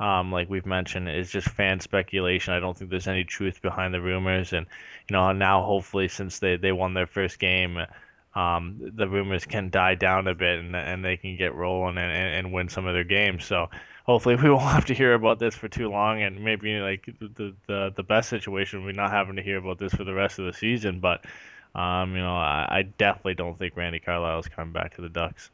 [0.00, 2.54] um, like we've mentioned, is just fan speculation.
[2.54, 4.52] I don't think there's any truth behind the rumors.
[4.52, 4.66] And
[5.08, 7.78] you know, now hopefully since they they won their first game
[8.34, 12.10] um, the rumors can die down a bit and, and they can get rolling and,
[12.10, 13.44] and, and win some of their games.
[13.44, 13.68] So
[14.04, 16.22] hopefully we won't have to hear about this for too long.
[16.22, 19.78] And maybe like the the, the best situation would be not having to hear about
[19.78, 21.00] this for the rest of the season.
[21.00, 21.24] But
[21.74, 25.08] um, you know, I, I definitely don't think Randy Carlyle is coming back to the
[25.08, 25.50] Ducks.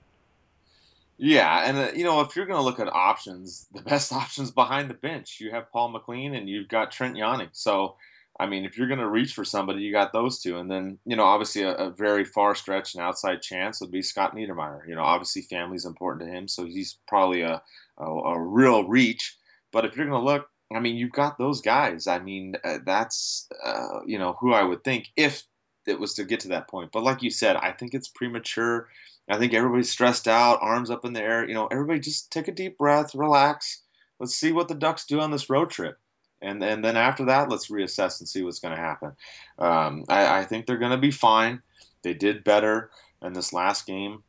[1.16, 4.52] Yeah, and uh, you know, if you're going to look at options, the best options
[4.52, 7.48] behind the bench, you have Paul MacLean and you've got Trent Yawney.
[7.52, 7.96] So
[8.40, 10.58] I mean, if you're going to reach for somebody, you got those two.
[10.58, 14.02] And then, you know, obviously a, a, very far stretch and outside chance would be
[14.02, 14.86] Scott Niedermayer.
[14.86, 17.60] You know, obviously family's important to him, so he's probably a,
[17.98, 19.36] a, a real reach.
[19.72, 22.06] But if you're going to look, I mean, you've got those guys.
[22.06, 25.42] I mean, uh, that's uh, you know who I would think if
[25.86, 26.92] it was to get to that point.
[26.92, 28.88] But like you said, I think it's premature.
[29.30, 31.46] I think everybody's stressed out, arms up in the air.
[31.46, 33.82] You know, everybody just take a deep breath, relax.
[34.20, 35.98] Let's see what the Ducks do on this road trip,
[36.40, 39.12] and and then after that, let's reassess and see what's going to happen.
[39.58, 41.62] Um, I, I think they're going to be fine.
[42.02, 42.90] They did better
[43.22, 44.22] in this last game.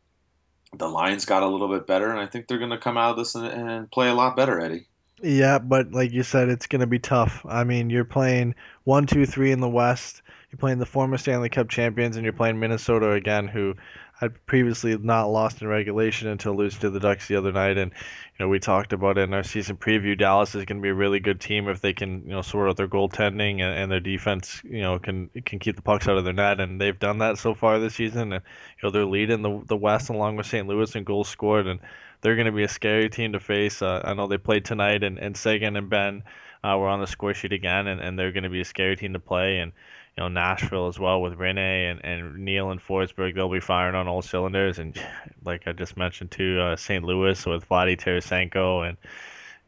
[0.77, 3.11] The Lions got a little bit better, and I think they're going to come out
[3.11, 4.87] of this and, and play a lot better, Eddie.
[5.21, 7.45] Yeah, but like you said, it's going to be tough.
[7.47, 10.21] I mean, you're playing one, two, three in the West.
[10.51, 13.75] You're playing the former Stanley Cup champions, and you're playing Minnesota again, who
[14.19, 17.77] had previously not lost in regulation until losing to the Ducks the other night.
[17.77, 20.17] And you know, we talked about it in our season preview.
[20.17, 22.69] Dallas is going to be a really good team if they can, you know, sort
[22.69, 24.61] out their goaltending and, and their defense.
[24.65, 27.37] You know, can can keep the pucks out of their net, and they've done that
[27.37, 28.33] so far this season.
[28.33, 30.67] And you know, they're leading the the West along with St.
[30.67, 31.79] Louis in goals scored, and
[32.19, 33.81] they're going to be a scary team to face.
[33.81, 36.23] Uh, I know they played tonight, and, and Seguin and Benn
[36.61, 38.97] uh, were on the score sheet again, and, and they're going to be a scary
[38.97, 39.59] team to play.
[39.59, 39.71] And
[40.19, 43.95] you know Nashville as well with Rinne and, and Neal and Forsberg, they'll be firing
[43.95, 44.77] on all cylinders.
[44.77, 45.01] And
[45.45, 47.05] like I just mentioned too, uh, St.
[47.05, 48.97] Louis with Vladi Tarasenko and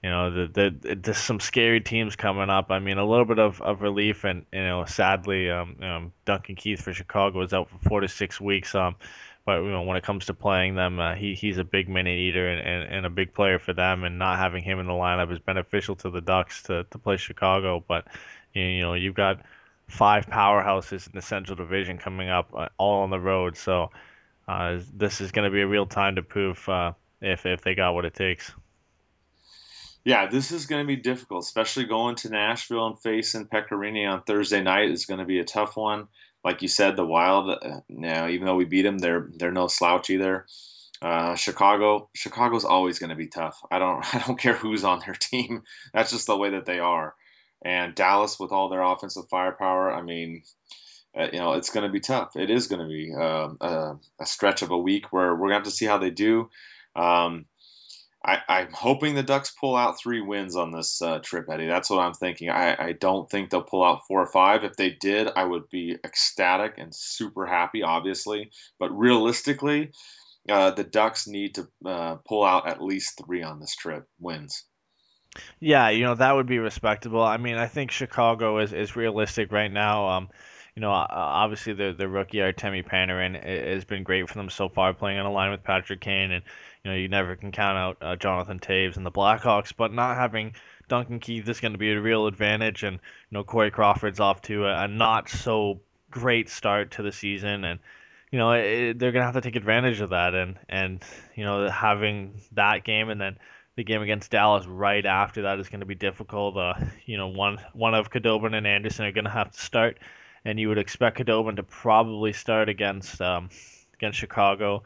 [0.03, 0.47] you know, the,
[0.81, 2.71] the, there's some scary teams coming up.
[2.71, 6.55] I mean, a little bit of, of relief, and you know, sadly, um, um, Duncan
[6.55, 8.73] Keith for Chicago was out for four to six weeks.
[8.73, 8.95] Um,
[9.45, 12.17] but you know, when it comes to playing them, uh, he he's a big minute
[12.17, 14.03] eater and, and, and a big player for them.
[14.03, 17.17] And not having him in the lineup is beneficial to the Ducks to, to play
[17.17, 17.83] Chicago.
[17.87, 18.07] But
[18.53, 19.41] you know, you've got
[19.91, 23.57] five powerhouses in the Central Division coming up, uh, all on the road.
[23.57, 23.91] So
[24.47, 27.75] uh, this is going to be a real time to prove uh, if if they
[27.75, 28.51] got what it takes.
[30.03, 34.11] Yeah, this is going to be difficult, especially going to Nashville and facing Pekka Rinne
[34.11, 36.07] on Thursday night is going to be a tough one
[36.43, 37.49] like you said, the Wild.
[37.49, 40.45] Uh, now, even though we beat them, they're they're no slouch either.
[41.01, 43.61] Uh, Chicago, Chicago's always going to be tough.
[43.71, 45.63] I don't I don't care who's on their team.
[45.93, 47.15] That's just the way that they are.
[47.63, 50.43] And Dallas, with all their offensive firepower, I mean,
[51.17, 52.35] uh, you know, it's going to be tough.
[52.35, 55.51] It is going to be uh, a, a, stretch of a week where we're going
[55.51, 56.49] to have to see how they do.
[56.95, 57.45] Um,
[58.23, 61.67] I, am hoping the Ducks pull out three wins on this uh, trip, Eddie.
[61.67, 62.49] That's what I'm thinking.
[62.49, 64.63] I, I, don't think they'll pull out four or five.
[64.63, 68.51] If they did, I would be ecstatic and super happy, obviously.
[68.77, 69.91] But realistically,
[70.47, 74.65] uh, the Ducks need to uh, pull out at least three on this trip wins.
[75.59, 77.23] Yeah, you know that would be respectable.
[77.23, 80.07] I mean, I think Chicago is, is realistic right now.
[80.09, 80.29] Um,
[80.75, 84.93] you know, obviously the the rookie Artemi Panarin has been great for them so far,
[84.93, 86.43] playing on a line with Patrick Kane and
[86.83, 90.17] you know, you never can count out uh, Jonathan Toews and the Blackhawks, but not
[90.17, 90.55] having
[90.87, 92.83] Duncan Keith is going to be a real advantage.
[92.83, 97.11] And, you know, Corey Crawford's off to a, a not so great start to the
[97.11, 97.63] season.
[97.65, 97.79] And,
[98.31, 100.33] you know, it, they're going to have to take advantage of that.
[100.33, 101.03] And, and,
[101.35, 103.37] you know, having that game and then
[103.75, 106.57] the game against Dallas right after that is going to be difficult.
[106.57, 106.73] Uh,
[107.05, 109.99] you know, one, one of Khudobin and Andersen are going to have to start.
[110.43, 113.49] And you would expect Khudobin to probably start against um,
[113.93, 114.83] against Chicago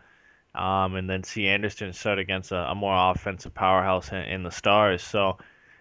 [0.53, 4.51] um, and then see Andersen start against a, a more offensive powerhouse in, in, the
[4.51, 5.01] Stars.
[5.01, 5.37] So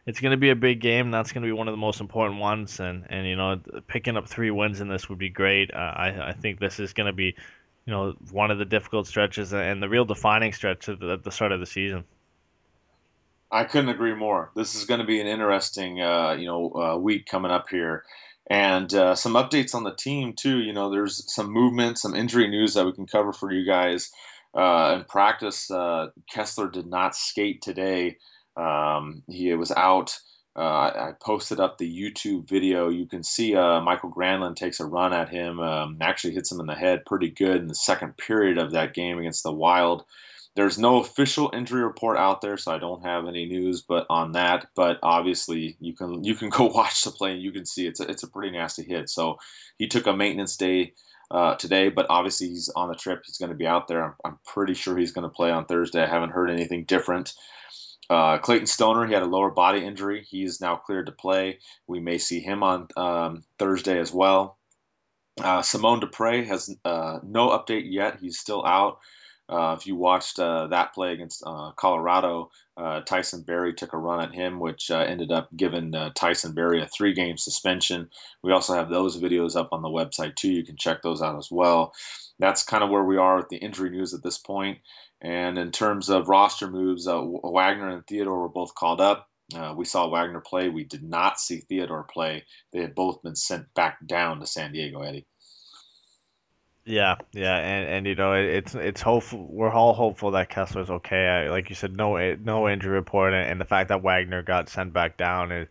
[0.07, 1.11] it's going to be a big game.
[1.11, 2.81] That's going to be one of the most important ones.
[2.81, 5.73] And, and you know, picking up three wins in this would be great.
[5.73, 7.37] Uh, I, I think this is going to be,
[7.87, 11.53] you know, one of the difficult stretches and the real defining stretch at the start
[11.53, 12.05] of the season.
[13.55, 14.51] I couldn't agree more.
[14.57, 18.03] This is going to be an interesting, uh, you know, uh, week coming up here
[18.51, 20.59] and uh, some updates on the team too.
[20.59, 24.11] You know, there's some movement, some injury news that we can cover for you guys.
[24.53, 28.17] Uh, in practice, uh, Kesler did not skate today.
[28.57, 30.19] Um, he was out.
[30.57, 32.89] Uh, I posted up the YouTube video.
[32.89, 36.67] You can see Mikael Granlund takes a run at him, um, actually hits him in
[36.67, 40.05] the head pretty good in the second period of that game against the Wild.
[40.57, 44.33] There's no official injury report out there, so I don't have any news, but on
[44.33, 44.69] that.
[44.77, 48.01] But obviously, you can you can go watch the play and you can see it's
[48.01, 49.11] a, it's a pretty nasty hit.
[49.11, 49.39] So
[49.79, 50.95] he took a maintenance day
[51.31, 53.23] uh, today, but obviously he's on the trip.
[53.27, 54.05] He's going to be out there.
[54.05, 56.03] I'm, I'm pretty sure he's going to play on Thursday.
[56.03, 57.35] I haven't heard anything different.
[58.11, 60.25] Uh, Clayton Stoner, he had a lower body injury.
[60.29, 61.59] He is now cleared to play.
[61.87, 64.59] We may see him on um, Thursday as well.
[65.43, 68.19] Uh, Simon Despres has uh, no update yet.
[68.21, 68.99] He's still out.
[69.49, 73.99] Uh, if you watched uh, that play against uh, Colorado, uh, Tyson Barrie took a
[73.99, 78.09] run at him, which uh, ended up giving uh, Tyson Barrie a three game suspension.
[78.43, 80.51] We also have those videos up on the website too.
[80.51, 81.93] You can check those out as well.
[82.39, 84.79] That's kind of where we are with the injury news at this point.
[85.21, 89.29] And in terms of roster moves, Wagner and Theodore were both called up.
[89.77, 90.69] we saw Wagner play.
[90.69, 92.45] We did not see Theodore play.
[92.73, 95.27] They had both been sent back down to San Diego, Eddie.
[96.87, 99.47] Yeah, yeah, and, and you know it's it's hopeful.
[99.51, 101.27] We're all hopeful that Kesler's okay.
[101.27, 104.69] I, like you said, no no injury report, and, and the fact that Wagner got
[104.69, 105.69] sent back down is,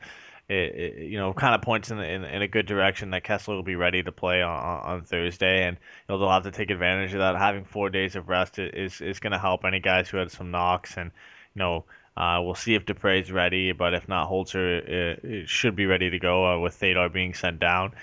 [0.50, 3.50] it, it you know kind of points in, in in a good direction that Kesler
[3.50, 6.72] will be ready to play on, on Thursday, and you know they'll have to take
[6.72, 7.36] advantage of that.
[7.38, 10.50] Having four days of rest is is going to help any guys who had some
[10.50, 11.12] knocks, and
[11.54, 11.86] you know
[12.18, 16.18] uh, we'll see if Despres's ready, but if not, Holzer uh, should be ready to
[16.18, 17.94] go uh, with Theodore being sent down.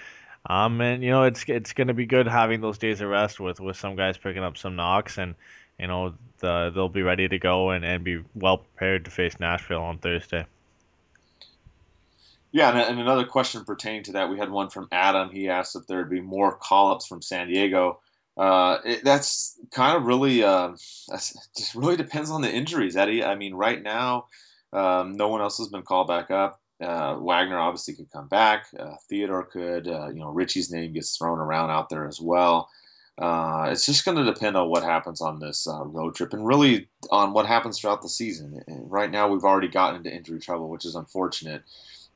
[0.47, 3.41] Um, and you know it's it's going to be good having those days of rest
[3.41, 5.35] with with some guys picking up some knocks, and
[5.79, 9.39] you know the, they'll be ready to go and, and be well prepared to face
[9.39, 10.47] Nashville on Thursday.
[12.53, 15.31] Yeah, and, and another question pertaining to that, we had one from Adam.
[15.31, 18.01] He asked if there'd be more call-ups from San Diego.
[18.37, 20.73] Uh, it, that's kind of really uh,
[21.13, 23.23] just really depends on the injuries, Eddie.
[23.23, 24.27] I mean, right now,
[24.73, 26.61] um, no one else has been called back up.
[26.81, 28.67] Uh, Wagner obviously could come back.
[28.79, 29.87] Uh, Theodore could.
[29.87, 32.69] Uh, you know, Ritchie's name gets thrown around out there as well.
[33.19, 36.89] Uh, it's just going to depend on what happens on this road trip and really
[37.11, 38.63] on what happens throughout the season.
[38.67, 41.63] Right now, we've already gotten into injury trouble, which is unfortunate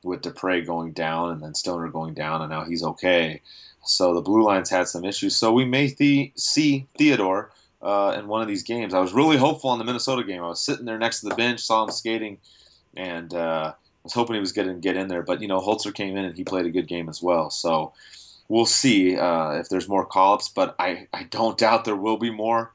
[0.03, 3.41] with Despres going down and then Stoner going down, and now he's okay.
[3.83, 5.35] So the blue lines had some issues.
[5.35, 5.87] So we may
[6.35, 7.51] see Theodore
[7.81, 8.93] uh, in one of these games.
[8.93, 10.43] I was really hopeful on the Minnesota game.
[10.43, 12.39] I was sitting there next to the bench, saw him skating,
[12.95, 13.73] and uh,
[14.05, 15.23] was hoping he was going to get in there.
[15.23, 17.49] But you know, Holzer came in and he played a good game as well.
[17.49, 17.91] So
[18.47, 20.49] we'll see uh, if there's more call-ups.
[20.49, 22.71] But I, I don't doubt there will be more.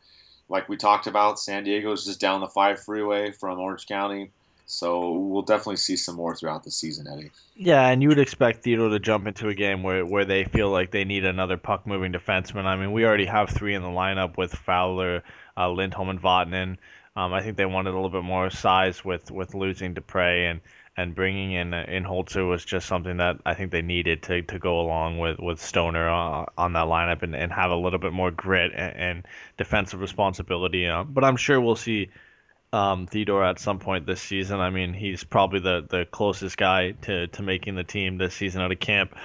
[0.49, 4.31] Like we talked about, San Diego is just down the five freeway from Orange County.
[4.67, 7.33] So we'll definitely see some more throughout the season, Eddie.
[7.57, 10.71] Yeah, and you would expect Theodore to jump into a game where, where they feel
[10.71, 12.67] like they need another puck moving defenseman.
[12.67, 15.25] I mean, we already have three in the lineup with Fowler,
[15.57, 16.77] uh, Lindholm, and Vatanen.
[17.17, 20.61] Um, I think they wanted a little bit more size with, with losing Despres and,
[21.01, 24.59] and bringing in in Holzer was just something that I think they needed to, to
[24.59, 28.13] go along with, with Stoner uh, on that lineup and, and have a little bit
[28.13, 30.87] more grit and, and defensive responsibility.
[30.87, 32.11] Uh, but I'm sure we'll see
[32.73, 34.61] um, Theodore at some point this season.
[34.61, 38.61] I mean, he's probably the, the closest guy to, to making the team this season
[38.61, 39.17] out of camp.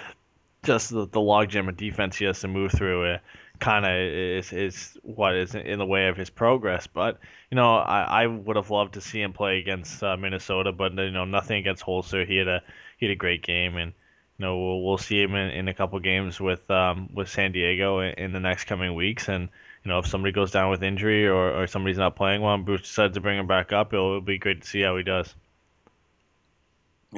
[0.63, 3.21] Just the, the logjam of defense he has to move through it
[3.65, 6.85] kind of is, is what is in the way of his progress.
[6.85, 7.17] But,
[7.49, 10.93] you know, I, I would have loved to see him play against uh, Minnesota, but,
[10.93, 12.27] you know, nothing against Holzer.
[12.27, 12.61] He had a,
[12.99, 13.91] he had a great game, and,
[14.37, 17.53] you know, we'll, we'll see him in, in a couple games with, um, with San
[17.53, 19.29] Diego in, in the next coming weeks.
[19.29, 19.49] And,
[19.83, 22.65] you know, if somebody goes down with injury or, or somebody's not playing well and
[22.65, 25.01] Bruce decides to bring him back up, it'll, it'll be great to see how he
[25.01, 25.33] does.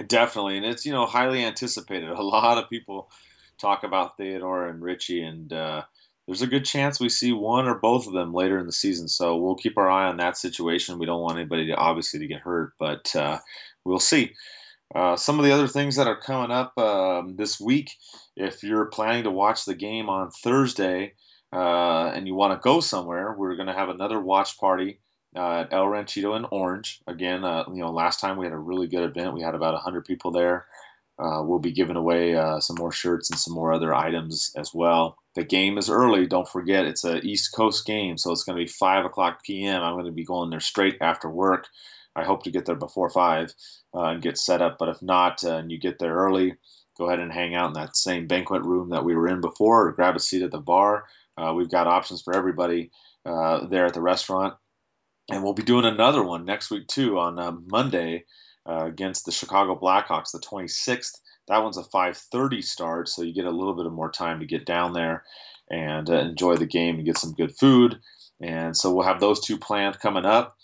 [0.05, 2.09] Definitely, and it's you know highly anticipated.
[2.15, 3.09] A lot of people
[3.57, 5.83] talk about Theodore and Ritchie, and uh,
[6.27, 9.07] there's a good chance we see one or both of them later in the season.
[9.07, 10.99] So we'll keep our eye on that situation.
[10.99, 13.39] We don't want anybody to obviously to get hurt, but uh,
[13.85, 14.33] we'll see.
[14.93, 17.91] Uh, some of the other things that are coming up um, this week,
[18.35, 21.13] if you're planning to watch the game on Thursday,
[21.53, 24.99] uh, and you want to go somewhere, we're going to have another watch party
[25.35, 27.01] uh, at El Ranchito in Orange.
[27.07, 29.33] Again, uh, you know, last time we had a really good event.
[29.33, 30.65] We had about 100 people there.
[31.19, 34.71] Uh, we'll be giving away uh, some more shirts and some more other items as
[34.73, 35.17] well.
[35.35, 36.27] The game is early.
[36.27, 39.81] Don't forget, it's a East Coast game, so it's going to be 5 o'clock p.m.
[39.81, 41.67] I'm going to be going there straight after work.
[42.15, 43.53] I hope to get there before 5
[43.95, 44.77] uh, and get set up.
[44.79, 46.55] But if not, and you get there early,
[46.97, 49.87] go ahead and hang out in that same banquet room that we were in before
[49.87, 51.05] or grab a seat at the bar
[51.37, 52.91] uh, we've got options for everybody
[53.25, 54.55] uh, there at the restaurant.
[55.29, 58.25] And we'll be doing another one next week, too, on uh, Monday
[58.67, 61.19] uh, against the Chicago Blackhawks, the 26th.
[61.47, 64.45] That one's a 5:30 start, so you get a little bit of more time to
[64.45, 65.23] get down there
[65.69, 67.99] and uh, enjoy the game and get some good food.
[68.41, 70.57] And so we'll have those two planned coming up.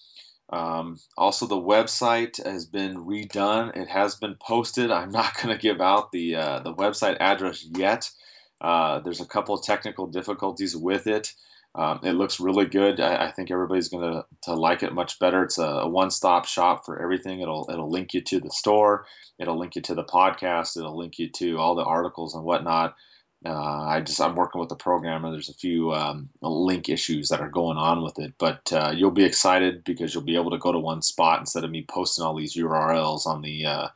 [0.51, 3.75] Um, also, the website has been redone.
[3.75, 4.91] It has been posted.
[4.91, 8.09] I'm not going to give out the uh, the website address yet.
[8.61, 11.33] Uh, there's a couple of technical difficulties with it.
[11.75, 12.99] Um, it looks really good.
[12.99, 15.43] I, I think everybody's going to to like it much better.
[15.43, 17.39] It's a, a one-stop shop for everything.
[17.39, 19.05] It'll it'll link you to the store.
[19.39, 20.77] It'll link you to the podcast.
[20.77, 22.95] It'll link you to all the articles and whatnot.
[23.45, 25.31] Uh, I just I'm working with the programmer.
[25.31, 29.11] There's a few um, link issues that are going on with it, but uh, you'll
[29.11, 32.23] be excited because you'll be able to go to one spot instead of me posting
[32.23, 33.87] all these URLs on the uh,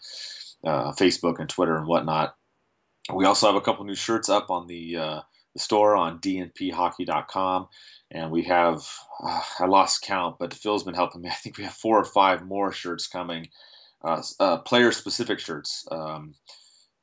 [0.66, 2.36] uh, Facebook and Twitter and whatnot.
[3.14, 5.22] We also have a couple new shirts up on the, uh,
[5.58, 7.68] the store on dnphockey.com.
[8.12, 8.88] And we have,
[9.22, 11.30] uh, I lost count, but Phil's been helping me.
[11.32, 13.50] I think we have four or five more shirts coming,
[14.04, 15.86] uh, uh player specific shirts.
[15.92, 16.36] Um,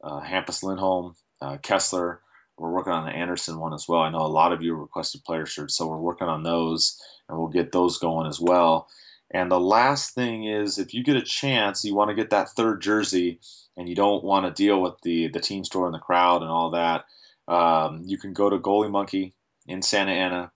[0.03, 2.19] uh, Hampus Lindholm, uh, Kesler.
[2.57, 4.03] We're working on the Andersen one as well.
[4.03, 7.37] I know a lot of you requested player shirts, so we're working on those and
[7.37, 8.89] we'll get those going as well.
[9.33, 12.51] And the last thing is if you get a chance, you want to get that
[12.51, 13.41] third jersey
[13.77, 16.51] and you don't want to deal with the the team store and the crowd and
[16.51, 17.07] all that,
[17.49, 19.35] um, you can go to Goalie Monkey
[19.67, 20.53] in Santa Ana,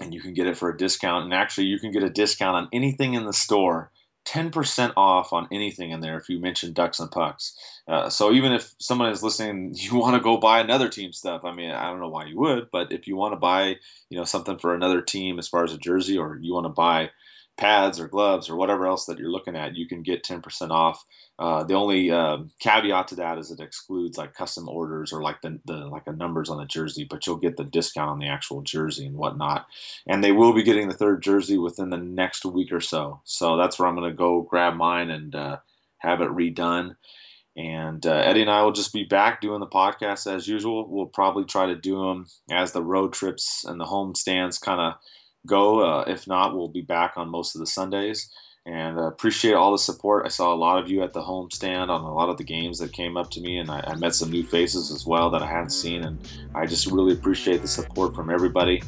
[0.00, 1.24] and you can get it for a discount.
[1.24, 3.90] And actually, you can get a discount on anything in the store
[4.26, 7.56] 10% off on anything in there if you mention ducks and pucks.
[7.88, 11.44] Uh, so even if someone is listening, you want to go buy another team stuff.
[11.44, 13.76] I mean, I don't know why you would, but if you want to buy,
[14.08, 16.70] you know, something for another team as far as a jersey, or you want to
[16.70, 17.10] buy
[17.56, 21.04] pads or gloves or whatever else that you're looking at, you can get 10% off.
[21.38, 25.40] Uh, the only uh, caveat to that is it excludes like custom orders or like
[25.42, 28.28] the, the like the numbers on the jersey, but you'll get the discount on the
[28.28, 29.66] actual jersey and whatnot.
[30.06, 33.20] And they will be getting the third jersey within the next week or so.
[33.24, 35.56] So that's where I'm going to go grab mine and uh,
[35.98, 36.96] have it redone.
[37.56, 40.88] And uh, Eddie and I will just be back doing the podcast as usual.
[40.88, 44.80] We'll probably try to do them as the road trips and the home stands kind
[44.80, 44.94] of
[45.46, 45.80] go.
[45.80, 48.30] Uh, if not, we'll be back on most of the Sundays.
[48.66, 50.26] And uh, appreciate all the support.
[50.26, 52.44] I saw a lot of you at the home stand on a lot of the
[52.44, 55.30] games that came up to me, and I, I met some new faces as well
[55.30, 56.04] that I hadn't seen.
[56.04, 56.18] And
[56.54, 58.82] I just really appreciate the support from everybody.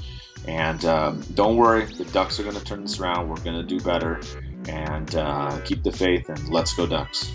[0.46, 3.28] And um, don't worry, the Ducks are going to turn this around.
[3.28, 4.20] We're going to do better.
[4.68, 7.32] And uh, keep the faith, and let's go, Ducks.